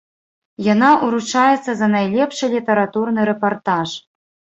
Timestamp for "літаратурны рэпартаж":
2.55-3.89